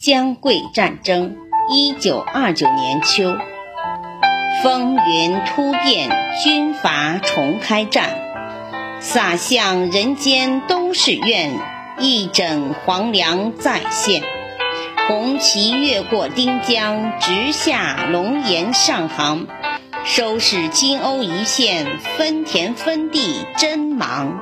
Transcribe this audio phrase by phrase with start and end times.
[0.00, 1.36] 江桂战争，
[1.68, 3.36] 一九二九年秋，
[4.62, 6.08] 风云突变，
[6.40, 8.10] 军阀重开战，
[9.00, 11.50] 洒向人间都是怨，
[11.98, 14.22] 一枕黄粱再现。
[15.08, 19.48] 红旗越过丁江，直下龙岩上杭，
[20.04, 24.38] 收拾金瓯一线，分田分地真忙。